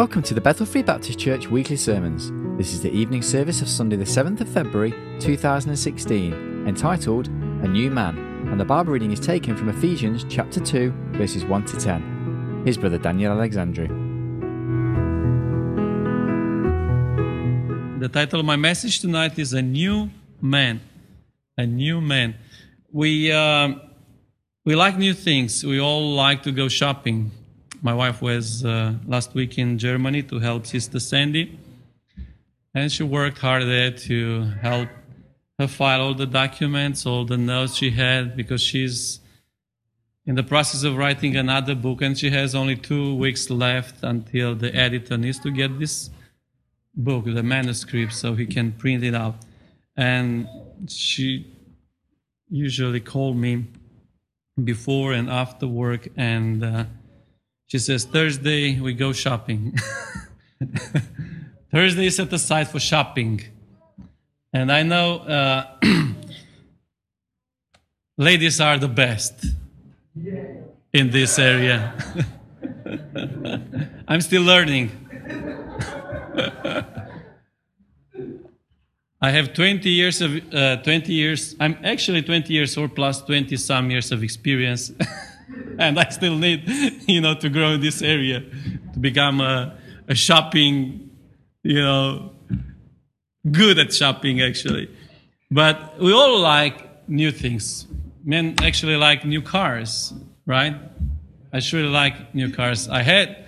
[0.00, 2.32] Welcome to the Bethel Free Baptist Church weekly sermons.
[2.56, 7.90] This is the evening service of Sunday, the 7th of February 2016, entitled A New
[7.90, 8.16] Man,
[8.48, 12.62] and the Bible reading is taken from Ephesians chapter 2, verses 1 to 10.
[12.64, 13.88] Here's Brother Daniel Alexandru.
[17.98, 20.08] The title of my message tonight is A New
[20.40, 20.80] Man.
[21.58, 22.36] A New Man.
[22.90, 23.74] We, uh,
[24.64, 25.62] we like new things.
[25.62, 27.32] We all like to go shopping.
[27.82, 31.58] My wife was uh, last week in Germany to help Sister Sandy,
[32.74, 34.90] and she worked hard there to help
[35.58, 39.20] her file all the documents, all the notes she had, because she's
[40.26, 44.54] in the process of writing another book, and she has only two weeks left until
[44.54, 46.10] the editor needs to get this
[46.94, 49.36] book, the manuscript, so he can print it out.
[49.96, 50.46] And
[50.86, 51.46] she
[52.50, 53.64] usually called me
[54.62, 56.84] before and after work, and uh,
[57.70, 59.78] she says, Thursday, we go shopping.
[61.70, 63.42] Thursday is set aside for shopping.
[64.52, 65.76] And I know uh,
[68.18, 69.46] ladies are the best
[70.92, 71.94] in this area.
[74.08, 74.90] I'm still learning.
[79.22, 81.54] I have 20 years of uh, 20 years.
[81.60, 84.90] I'm actually 20 years or plus 20 some years of experience,
[85.84, 86.62] and I still need,
[87.08, 88.40] you know, to grow in this area,
[88.92, 89.76] to become a,
[90.08, 91.10] a shopping,
[91.62, 92.32] you know,
[93.50, 94.90] good at shopping actually.
[95.50, 97.86] But we all like new things.
[98.24, 100.12] Men actually like new cars,
[100.46, 100.76] right?
[101.52, 102.88] I surely like new cars.
[102.88, 103.44] I had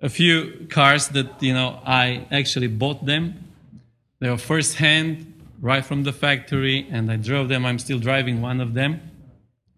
[0.00, 3.42] a few cars that you know I actually bought them
[4.22, 7.66] they were first hand, right from the factory, and I drove them.
[7.66, 9.00] I'm still driving one of them,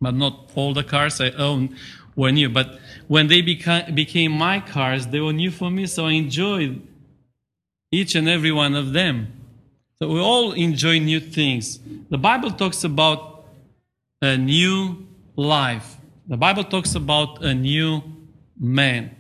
[0.05, 1.77] but not all the cars I own
[2.15, 2.49] were new.
[2.49, 6.81] But when they beca- became my cars, they were new for me, so I enjoyed
[7.91, 9.33] each and every one of them.
[9.99, 11.81] So we all enjoy new things.
[12.11, 13.47] The Bible talks about
[14.23, 15.97] a new life.
[16.29, 18.03] The Bible talks about a new
[18.59, 19.17] man.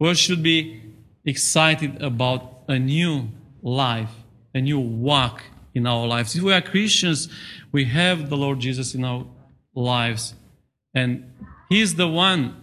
[0.00, 0.82] We should be
[1.24, 3.28] excited about a new
[3.62, 4.10] life
[4.54, 5.42] a new walk
[5.74, 6.36] in our lives.
[6.36, 7.28] If we are Christians,
[7.70, 9.24] we have the Lord Jesus in our
[9.74, 10.34] lives.
[10.94, 11.32] And
[11.68, 12.62] He is the one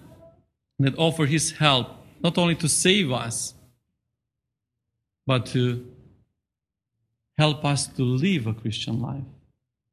[0.79, 1.87] that offered His help,
[2.21, 3.53] not only to save us,
[5.25, 5.85] but to
[7.37, 9.23] help us to live a Christian life,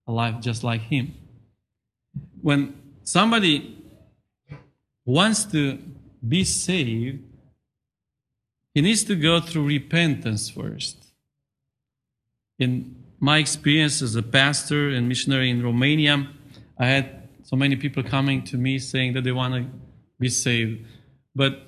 [0.07, 1.15] a life just like Him.
[2.41, 3.77] When somebody
[5.05, 5.79] wants to
[6.27, 7.23] be saved,
[8.75, 10.99] he needs to go through repentance first
[12.59, 16.29] in my experience as a pastor and missionary in Romania,
[16.79, 19.71] I had so many people coming to me saying that they want to
[20.19, 20.85] be saved.
[21.35, 21.63] But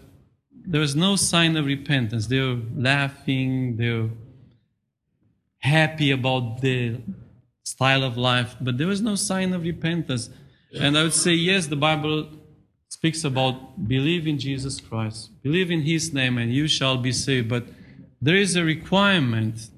[0.53, 2.27] there was no sign of repentance.
[2.27, 4.11] They were laughing, they were
[5.59, 7.01] happy about the
[7.63, 10.31] style of life, but there was no sign of repentance.
[10.79, 12.29] And I would say, yes, the Bible
[12.89, 17.49] speaks about believe in Jesus Christ, believe in His name, and you shall be saved.
[17.49, 17.65] But
[18.21, 19.71] there is a requirement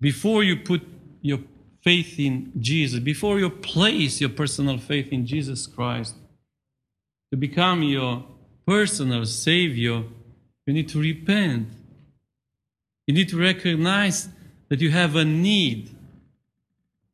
[0.00, 0.82] before you put
[1.22, 1.40] your
[1.88, 6.14] faith in Jesus, before you place your personal faith in Jesus Christ,
[7.30, 8.26] to become your
[8.66, 10.04] personal Savior,
[10.66, 11.66] you need to repent.
[13.06, 14.28] You need to recognize
[14.68, 15.96] that you have a need,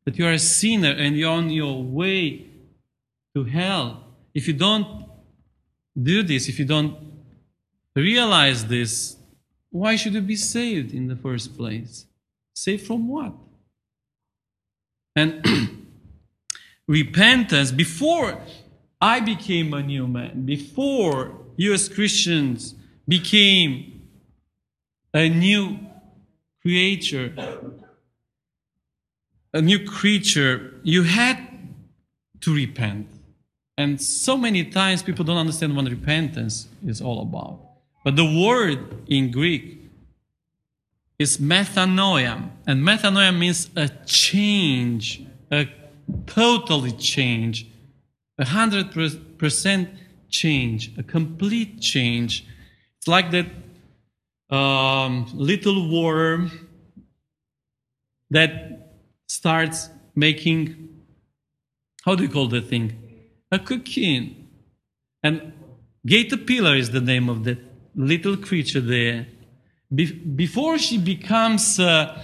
[0.03, 2.45] that you are a sinner and you're on your way
[3.33, 4.03] to hell.
[4.33, 5.05] If you don't
[6.11, 6.97] do this, if you don't
[7.95, 9.15] realize this,
[9.69, 12.07] why should you be saved in the first place?
[12.53, 13.35] Saved from what?
[15.15, 15.45] And
[16.87, 18.39] repentance, before
[19.01, 22.75] I became a new man, before you as Christians
[23.07, 24.07] became
[25.13, 25.79] a new
[26.61, 27.33] creature,
[29.53, 31.37] a new creature, you had
[32.41, 33.07] to repent.
[33.77, 37.59] And so many times people don't understand what repentance is all about.
[38.03, 39.84] But the word in Greek
[41.17, 42.49] is metanoia.
[42.67, 45.67] And metanoia means a change, a
[46.25, 47.67] totally change,
[48.37, 48.91] a hundred
[49.37, 49.89] percent
[50.29, 52.45] change, a complete change.
[52.97, 53.47] It's like that
[54.55, 56.51] um, little worm
[58.29, 58.51] that
[59.27, 60.89] starts making,
[62.03, 62.93] how do you call the thing?
[63.51, 64.47] A cocoon.
[65.23, 65.53] And
[66.07, 67.59] caterpillar is the name of that
[67.95, 69.27] little creature there
[69.93, 72.21] be- before she becomes a,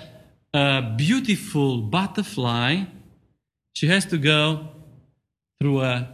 [0.53, 2.83] a beautiful butterfly,
[3.73, 4.67] she has to go
[5.59, 6.07] through a,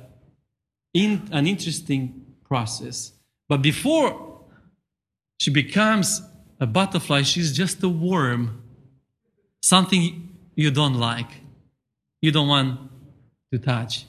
[0.94, 3.13] in, an interesting process.
[3.47, 4.41] But before
[5.39, 6.21] she becomes
[6.59, 8.61] a butterfly, she's just a worm,
[9.61, 11.29] something you don't like,
[12.21, 12.79] you don't want
[13.53, 14.05] to touch,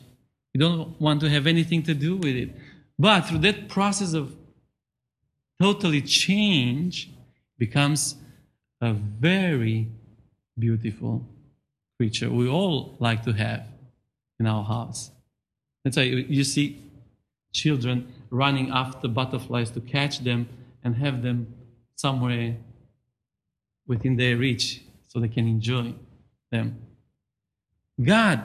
[0.55, 2.57] you don't want to have anything to do with it.
[2.99, 4.35] But through that process of
[5.61, 7.11] totally change,
[7.59, 8.17] becomes
[8.81, 9.89] a very
[10.59, 11.27] beautiful
[11.97, 13.67] creature we all like to have
[14.39, 15.11] in our house.
[15.85, 16.81] That's why you see
[17.53, 20.49] children running after butterflies to catch them
[20.85, 21.55] and have them
[21.97, 22.57] somewhere
[23.87, 25.95] within their reach so they can enjoy
[26.53, 26.79] them.
[28.01, 28.43] God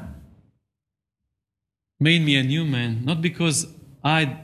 [2.00, 3.68] made me a new man, not because
[4.04, 4.40] I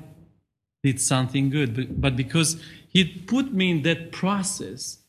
[0.84, 5.00] did something good, but, but because He put me in that process.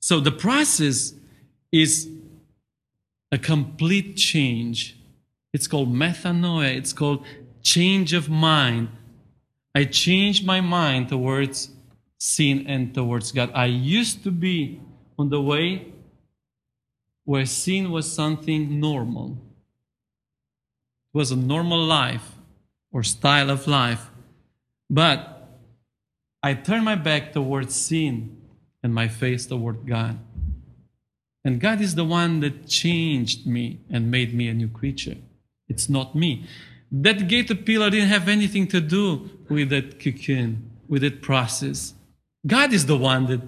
[0.00, 1.14] So the process
[1.72, 2.08] is
[3.32, 4.96] a complete change.
[5.52, 7.26] It's called metanoia, it's called
[7.62, 8.88] change of mind.
[9.74, 11.70] I changed my mind towards
[12.18, 13.50] sin and towards God.
[13.52, 14.80] I used to be
[15.18, 15.86] on the way
[17.24, 19.36] where sin was something normal.
[21.12, 22.36] It was a normal life
[22.92, 24.10] or style of life.
[24.88, 25.35] But
[26.46, 28.40] I turn my back towards sin
[28.80, 30.16] and my face toward God.
[31.44, 35.16] And God is the one that changed me and made me a new creature.
[35.66, 36.46] It's not me.
[36.92, 41.94] That caterpillar didn't have anything to do with that cocoon, with that process.
[42.46, 43.42] God is the one that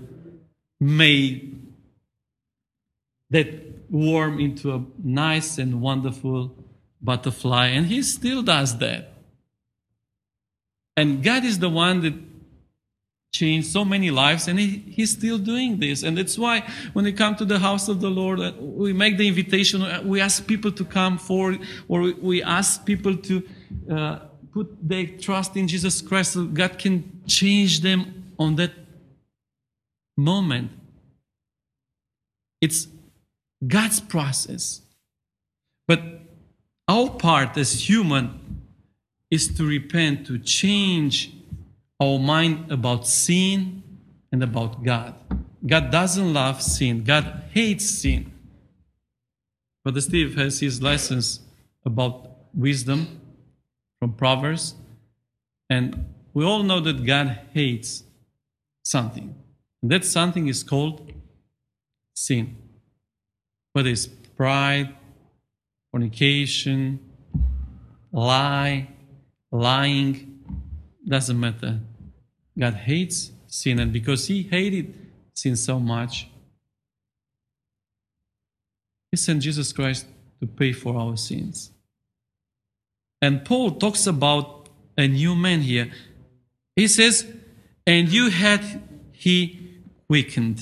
[0.81, 1.57] made
[3.31, 3.49] that
[3.93, 6.53] worm into a nice and wonderful
[7.01, 9.13] butterfly, and He still does that.
[10.97, 12.28] And God is the one that
[13.33, 16.03] changed so many lives, and he, He's still doing this.
[16.03, 19.19] And that's why when we come to the house of the Lord, uh, we make
[19.19, 23.43] the invitation, uh, we ask people to come forward, or we ask people to
[23.91, 24.19] uh,
[24.53, 28.73] put their trust in Jesus Christ so God can change them on that
[30.17, 30.71] moment.
[32.61, 32.89] It's
[33.67, 34.83] God's process.
[35.87, 36.03] But
[36.87, 38.41] our part as human
[39.31, 41.33] is to repent, to change
[42.01, 43.83] our mind about sin
[44.31, 45.15] and about God.
[45.67, 48.33] God doesn't love sin, God hates sin.
[49.85, 51.41] Brother Steve has his lessons
[51.85, 53.21] about wisdom
[53.99, 54.75] from Proverbs,
[55.71, 58.05] and we all know that God hates
[58.85, 59.35] something.
[59.83, 61.13] And that something is called
[62.15, 62.57] sin.
[63.73, 64.95] Whether it's pride,
[65.91, 67.01] fornication,
[68.13, 68.89] lie,
[69.51, 70.38] lying,
[71.09, 71.81] doesn't matter.
[72.59, 74.95] God hates sin, and because He hated
[75.35, 76.29] sin so much,
[79.11, 80.07] He sent Jesus Christ
[80.41, 81.71] to pay for our sins.
[83.23, 85.91] And Paul talks about a new man here.
[86.77, 87.27] He says,
[87.87, 88.65] And you had
[89.13, 90.61] He quickened.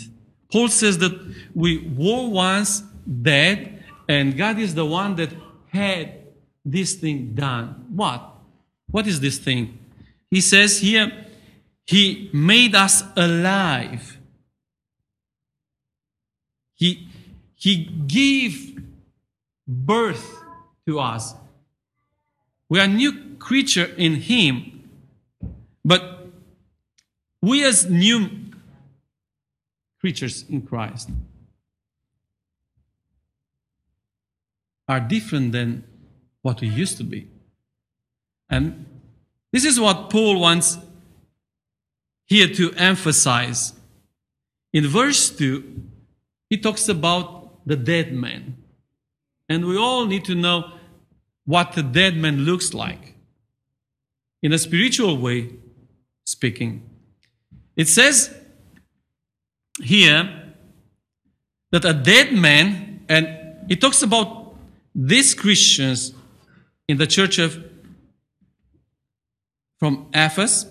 [0.51, 1.13] Paul says that
[1.55, 2.83] we were once
[3.23, 5.31] dead, and God is the one that
[5.69, 6.15] had
[6.65, 7.87] this thing done.
[7.91, 8.23] What?
[8.91, 9.79] What is this thing?
[10.31, 11.27] He says here,
[11.87, 14.19] He made us alive.
[16.75, 17.09] He,
[17.55, 18.81] he gave
[19.67, 20.43] birth
[20.87, 21.35] to us.
[22.69, 24.89] We are a new creature in Him,
[25.85, 26.29] but
[27.41, 28.29] we as new
[30.01, 31.11] creatures in Christ
[34.89, 35.85] are different than
[36.43, 37.29] what we used to be.
[38.49, 38.87] And
[39.57, 40.77] this is what Paul wants
[42.27, 43.73] here to emphasize.
[44.75, 45.83] In verse 2,
[46.51, 48.59] he talks about the dead man.
[49.49, 50.73] And we all need to know
[51.47, 53.15] what the dead man looks like.
[54.43, 55.53] In a spiritual way,
[56.27, 56.83] speaking.
[57.77, 58.37] It says
[59.83, 60.53] here
[61.73, 63.27] that a dead man, and
[63.71, 64.55] it talks about
[64.95, 66.13] these Christians
[66.89, 67.76] in the church of
[69.79, 70.67] from Ephesus,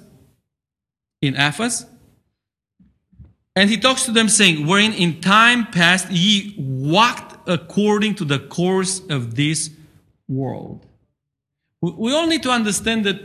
[1.21, 1.85] in Ephesus,
[3.55, 8.39] and he talks to them saying, Wherein in time past ye walked according to the
[8.39, 9.69] course of this
[10.27, 10.85] world.
[11.81, 13.21] We all need to understand that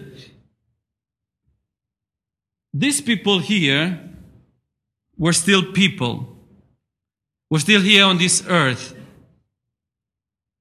[2.73, 4.09] these people here
[5.17, 6.37] were still people.
[7.49, 8.95] We're still here on this earth.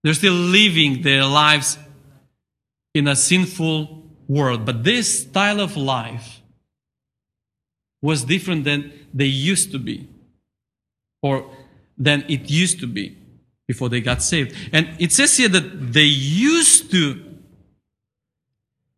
[0.03, 1.77] They're still living their lives
[2.95, 3.98] in a sinful
[4.29, 4.63] world.
[4.65, 6.41] But this style of life
[8.01, 10.07] was different than they used to be,
[11.21, 11.51] or
[11.97, 13.17] than it used to be
[13.67, 14.55] before they got saved.
[14.71, 17.25] And it says here that they used to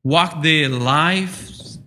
[0.03, 1.79] walk their lives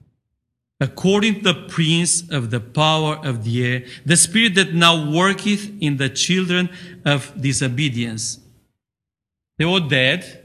[0.80, 5.70] according to the prince of the power of the air, the spirit that now worketh
[5.80, 6.68] in the children
[7.04, 8.40] of disobedience.
[9.56, 10.43] They were dead.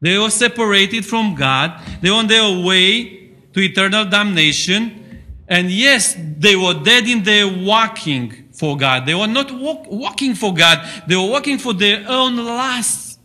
[0.00, 1.80] They were separated from God.
[2.00, 5.22] They were on their way to eternal damnation.
[5.48, 9.06] And yes, they were dead in their walking for God.
[9.06, 10.86] They were not walk, walking for God.
[11.06, 13.18] They were walking for their own lusts,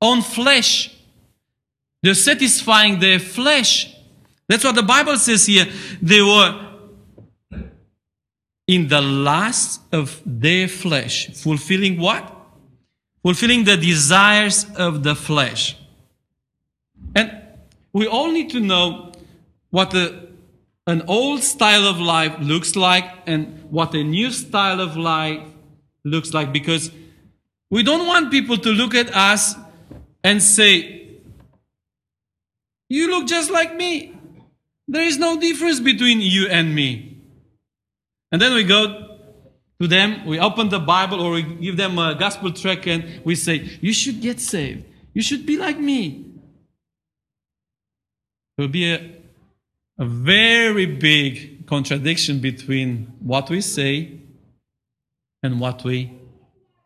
[0.00, 0.94] own flesh.
[2.02, 3.94] They're satisfying their flesh.
[4.48, 5.66] That's what the Bible says here.
[6.02, 6.60] They were
[8.66, 12.33] in the lust of their flesh, fulfilling what?
[13.24, 15.76] Fulfilling the desires of the flesh.
[17.14, 17.32] And
[17.94, 19.12] we all need to know
[19.70, 20.28] what the,
[20.86, 25.40] an old style of life looks like and what a new style of life
[26.04, 26.90] looks like because
[27.70, 29.54] we don't want people to look at us
[30.22, 31.16] and say,
[32.90, 34.14] You look just like me.
[34.86, 37.22] There is no difference between you and me.
[38.30, 39.13] And then we go
[39.84, 43.34] to them, we open the Bible or we give them a gospel tract and we
[43.34, 44.84] say, You should get saved.
[45.12, 46.24] You should be like me.
[48.56, 49.16] It will be a,
[49.98, 54.20] a very big contradiction between what we say
[55.42, 56.12] and what we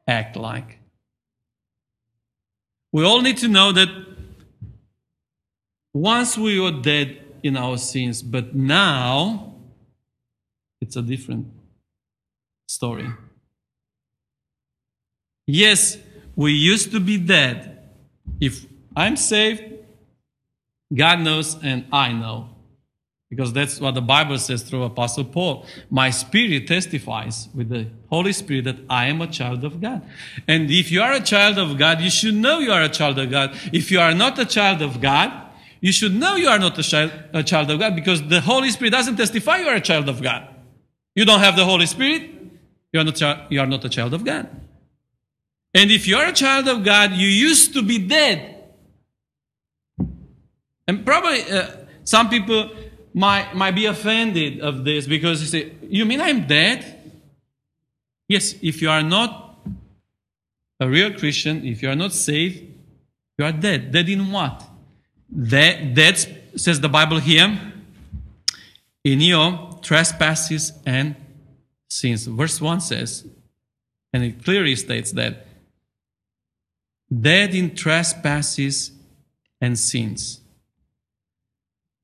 [0.09, 0.79] act like.
[2.91, 3.89] We all need to know that
[5.95, 9.55] once we were dead in our sins, but now
[10.81, 11.47] it's a different
[12.69, 13.09] story.
[15.47, 15.99] Yes,
[16.37, 17.79] we used to be dead.
[18.41, 19.65] If I'm saved,
[20.95, 22.51] God knows and I know.
[23.31, 25.67] Because that's what the Bible says through Apostle Paul.
[25.91, 30.03] My spirit testifies with the Holy Spirit that I am a child of God.
[30.47, 33.19] And if you are a child of God, you should know you are a child
[33.19, 33.51] of God.
[33.71, 35.31] If you are not a child of God,
[35.81, 38.71] you should know you are not a child, a child of God because the Holy
[38.71, 40.49] Spirit doesn't testify you are a child of God.
[41.15, 42.31] You don't have the Holy Spirit,
[42.93, 44.49] you are not, you are not a child of God.
[45.75, 48.57] And if you are a child of God, you used to be dead.
[50.87, 51.71] And probably uh,
[52.05, 52.71] some people
[53.13, 56.95] might, might be offended of this because they say, You mean I'm dead?
[58.29, 59.59] Yes, if you are not
[60.81, 62.63] a real Christian, if you are not saved,
[63.37, 63.93] you are dead.
[63.93, 64.65] Dead in what?
[65.31, 66.17] Dead, dead
[66.57, 67.59] says the Bible here,
[69.05, 71.15] in your trespasses and
[71.89, 72.27] sins.
[72.27, 73.27] Verse 1 says,
[74.13, 75.47] and it clearly states that
[77.21, 78.93] dead in trespasses
[79.61, 80.41] and sins.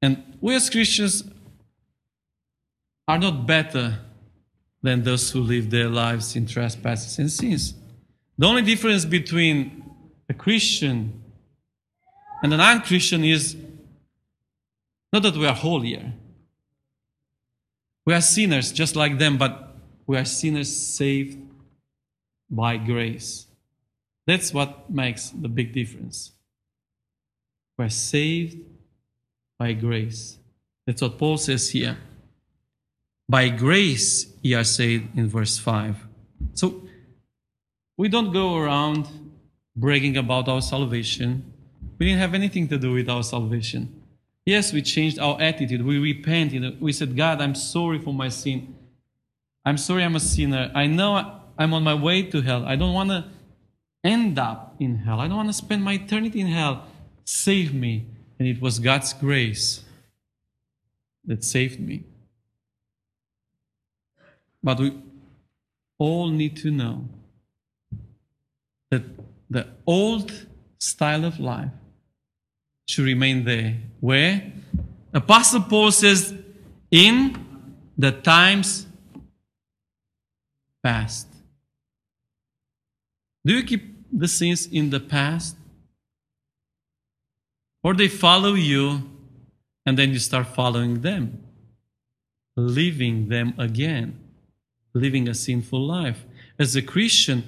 [0.02, 1.24] And we as Christians
[3.08, 3.98] are not better
[4.82, 7.74] than those who live their lives in trespasses and sins.
[8.36, 9.84] The only difference between
[10.28, 11.22] a Christian
[12.42, 13.56] and a non Christian is
[15.12, 16.12] not that we are holier.
[18.04, 19.63] We are sinners just like them, but
[20.06, 21.38] we are sinners saved
[22.50, 23.46] by grace.
[24.26, 26.32] That's what makes the big difference.
[27.76, 28.58] We're saved
[29.58, 30.38] by grace.
[30.86, 31.96] That's what Paul says here.
[33.28, 35.96] By grace ye are saved in verse 5.
[36.52, 36.82] So
[37.96, 39.08] we don't go around
[39.76, 41.52] bragging about our salvation.
[41.98, 44.02] We didn't have anything to do with our salvation.
[44.46, 45.84] Yes, we changed our attitude.
[45.84, 46.80] We repented.
[46.80, 48.74] We said, God, I'm sorry for my sin.
[49.64, 50.70] I'm sorry I'm a sinner.
[50.74, 52.64] I know I'm on my way to hell.
[52.66, 53.24] I don't want to
[54.02, 55.20] end up in hell.
[55.20, 56.86] I don't want to spend my eternity in hell.
[57.24, 58.06] Save me.
[58.38, 59.82] And it was God's grace
[61.24, 62.04] that saved me.
[64.62, 64.98] But we
[65.98, 67.08] all need to know
[68.90, 69.02] that
[69.48, 70.46] the old
[70.78, 71.70] style of life
[72.86, 73.78] should remain there.
[74.00, 74.52] Where?
[75.12, 76.34] Apostle Paul says,
[76.90, 77.38] in
[77.96, 78.86] the times
[80.84, 81.26] past.
[83.44, 85.56] Do you keep the sins in the past?
[87.82, 89.02] Or they follow you
[89.84, 91.42] and then you start following them,
[92.56, 94.18] leaving them again,
[94.94, 96.24] living a sinful life.
[96.58, 97.42] As a Christian,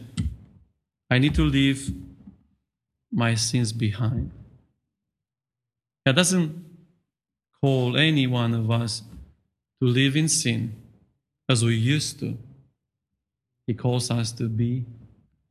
[1.10, 1.92] I need to leave
[3.12, 4.30] my sins behind.
[6.04, 6.64] God doesn't
[7.62, 9.02] call any one of us
[9.80, 10.74] to live in sin
[11.48, 12.36] as we used to.
[13.66, 14.84] He calls us to be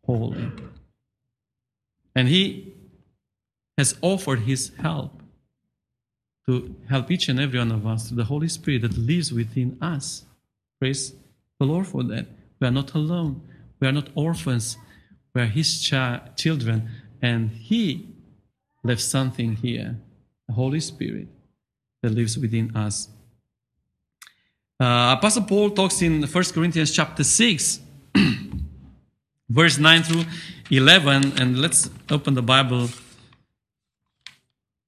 [0.06, 0.52] holy.
[2.16, 2.74] And He
[3.78, 5.22] has offered his help
[6.48, 9.78] to help each and every one of us through the Holy Spirit that lives within
[9.82, 10.26] us.
[10.80, 11.14] Praise
[11.60, 12.28] the Lord for that.
[12.60, 13.42] We are not alone.
[13.80, 14.78] We are not orphans.
[15.34, 16.90] We are his children.
[17.22, 18.10] And he
[18.84, 19.98] left something here
[20.48, 21.28] the Holy Spirit
[22.04, 23.10] that lives within us.
[24.80, 27.80] Uh, Apostle Paul talks in 1 Corinthians chapter 6,
[29.50, 30.26] verse 9 through
[30.70, 32.90] 11, and let's open the Bible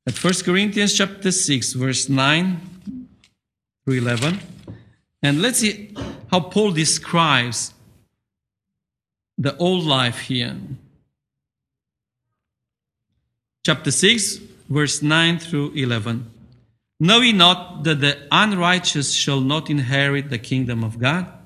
[0.08, 3.10] at 1 Corinthians chapter 6, verse 9
[3.86, 4.40] through 11.
[5.22, 5.96] And let's see
[6.32, 7.74] how Paul describes
[9.38, 10.58] the old life here.
[13.66, 14.38] Chapter 6,
[14.70, 16.32] verse 9 through 11.
[17.00, 21.37] Know ye not that the unrighteous shall not inherit the kingdom of God?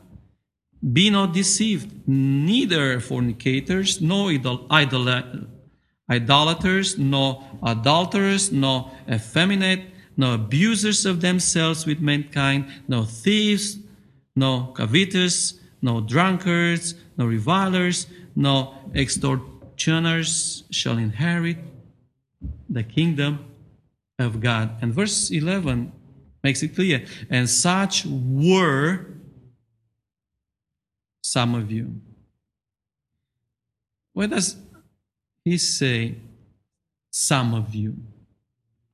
[0.82, 5.48] Be not deceived, neither fornicators, nor idol- idol-
[6.10, 9.82] idolaters, nor adulterers, nor effeminate,
[10.18, 13.78] nor abusers of themselves with mankind, nor thieves,
[14.36, 21.58] nor covetous, nor drunkards, nor revilers, nor extortioners shall inherit
[22.70, 23.40] the kingdom
[24.18, 24.72] of God.
[24.82, 25.92] And verse 11
[26.44, 27.06] makes it clear.
[27.30, 29.06] And such were
[31.22, 32.01] some of you.
[34.13, 34.58] Why does
[35.46, 36.16] he say
[37.12, 37.96] some of you?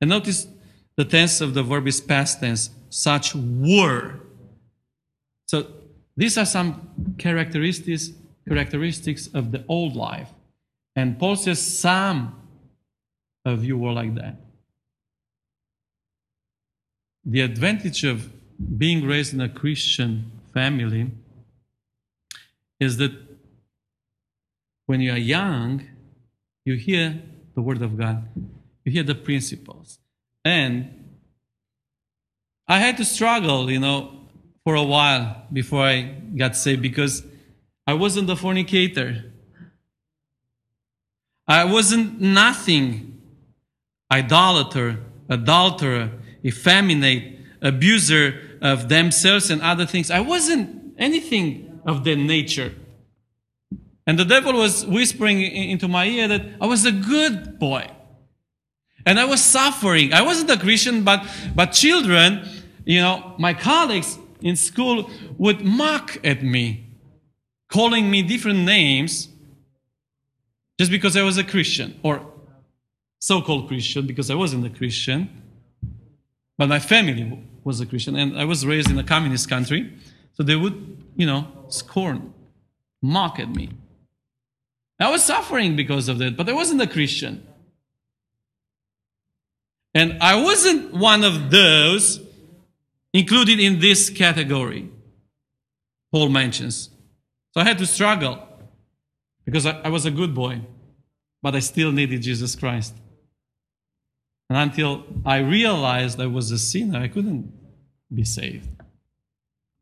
[0.00, 0.46] And notice
[0.96, 2.70] the tense of the verb is past tense.
[2.90, 4.20] Such were.
[5.46, 5.66] So
[6.16, 8.12] these are some characteristics
[8.48, 10.30] characteristics of the old life.
[10.96, 12.34] And Paul says some
[13.44, 14.36] of you were like that.
[17.24, 18.30] The advantage of
[18.78, 21.10] being raised in a Christian family
[22.80, 23.12] is that
[24.86, 25.86] when you are young,
[26.64, 27.20] you hear
[27.54, 28.28] the Word of God,
[28.84, 29.98] you hear the principles.
[30.44, 31.18] And
[32.66, 34.28] I had to struggle, you know,
[34.64, 36.02] for a while before I
[36.36, 37.24] got saved because
[37.86, 39.32] I wasn't a fornicator.
[41.46, 43.22] I wasn't nothing
[44.12, 46.12] idolater, adulterer,
[46.44, 50.10] effeminate, abuser of themselves and other things.
[50.10, 52.72] I wasn't anything of their nature.
[54.06, 57.90] And the devil was whispering into my ear that I was a good boy.
[59.06, 60.12] And I was suffering.
[60.12, 62.46] I wasn't a Christian, but, but children,
[62.84, 66.86] you know, my colleagues in school would mock at me,
[67.68, 69.28] calling me different names
[70.78, 72.20] just because I was a Christian or
[73.18, 75.28] so called Christian because I wasn't a Christian.
[76.58, 79.92] But my family was a Christian and I was raised in a communist country.
[80.34, 82.32] So they would, you know, scorn,
[83.02, 83.70] mock at me.
[85.00, 87.46] I was suffering because of that, but I wasn't a Christian.
[89.94, 92.20] And I wasn't one of those
[93.12, 94.90] included in this category
[96.10, 96.90] Paul mentions.
[97.52, 98.46] So I had to struggle
[99.44, 100.60] because I, I was a good boy,
[101.42, 102.94] but I still needed Jesus Christ.
[104.48, 107.52] And until I realized I was a sinner, I couldn't
[108.12, 108.68] be saved.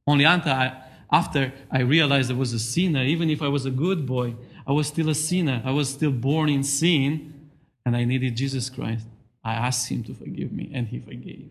[0.07, 3.71] Only until I, after I realized I was a sinner, even if I was a
[3.71, 4.35] good boy,
[4.67, 5.63] I was still a sinner.
[5.65, 7.51] I was still born in sin,
[7.85, 9.07] and I needed Jesus Christ.
[9.45, 11.51] I asked Him to forgive me, and He forgave.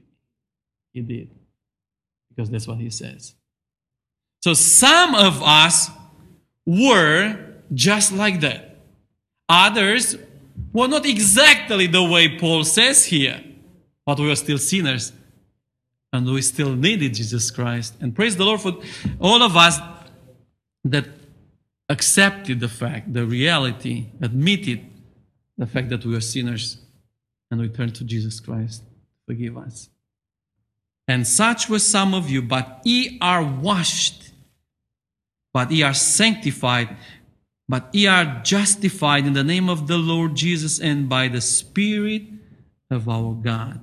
[0.91, 1.29] He did.
[2.29, 3.35] Because that's what He says.
[4.41, 5.89] So some of us
[6.65, 7.39] were
[7.73, 8.77] just like that.
[9.47, 10.17] Others
[10.73, 13.41] were not exactly the way Paul says here,
[14.05, 15.13] but we were still sinners.
[16.15, 17.95] And we still needed Jesus Christ.
[17.99, 18.77] And praise the Lord for
[19.19, 19.79] all of us
[20.85, 21.05] that
[21.89, 24.85] accepted the fact, the reality, admitted
[25.57, 26.77] the fact that we are sinners
[27.51, 28.83] and we turned to Jesus Christ.
[29.27, 29.89] Forgive us.
[31.07, 34.31] And such were some of you, but ye are washed,
[35.53, 36.95] but ye are sanctified,
[37.67, 42.23] but ye are justified in the name of the Lord Jesus and by the Spirit
[42.89, 43.81] of our God.